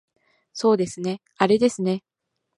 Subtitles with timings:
[0.53, 2.01] そうですねあれですね